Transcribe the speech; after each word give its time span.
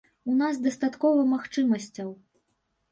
У 0.31 0.37
нас 0.39 0.61
дастаткова 0.67 1.29
магчымасцяў. 1.37 2.09